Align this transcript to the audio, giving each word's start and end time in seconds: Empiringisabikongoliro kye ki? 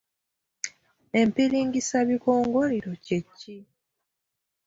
Empiringisabikongoliro 1.21 2.91
kye 3.05 3.19
ki? 3.37 3.57